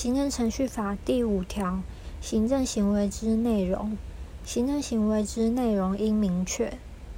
[0.00, 1.82] 行政程序法第五条
[2.20, 3.98] 行政行为之内容。
[4.44, 6.78] 行政行为之内容应明确。